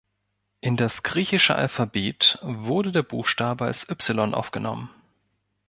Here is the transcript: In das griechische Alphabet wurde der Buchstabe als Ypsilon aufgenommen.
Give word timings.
In 0.61 0.77
das 0.77 1.03
griechische 1.03 1.53
Alphabet 1.53 2.39
wurde 2.41 2.91
der 2.91 3.03
Buchstabe 3.03 3.65
als 3.65 3.87
Ypsilon 3.87 4.33
aufgenommen. 4.33 4.89